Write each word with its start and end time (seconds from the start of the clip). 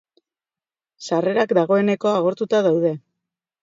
Sarrerak 1.11 1.55
dagoeneko 1.61 2.17
agortuta 2.19 2.67
daude. 2.73 2.97